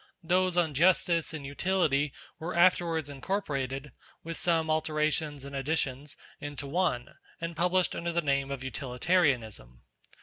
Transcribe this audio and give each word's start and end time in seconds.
Those 0.23 0.57
on 0.57 0.73
Justice 0.73 1.31
and 1.31 1.45
Utility 1.45 2.11
were 2.39 2.55
afterwards 2.55 3.07
incorporated, 3.07 3.91
with 4.23 4.35
some 4.35 4.67
alterations 4.67 5.45
and 5.45 5.55
additions, 5.55 6.17
into 6.39 6.65
one, 6.65 7.19
and 7.39 7.55
published 7.55 7.95
under 7.95 8.11
the 8.11 8.23
name 8.23 8.49
of 8.49 8.63
Utilitarianism. 8.63 9.83